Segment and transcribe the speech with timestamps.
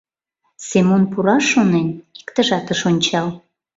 [0.67, 1.87] Семон пура шонен,
[2.21, 3.27] иктыжат ыш ончал.